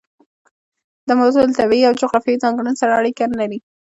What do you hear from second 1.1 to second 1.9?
موضوع له طبیعي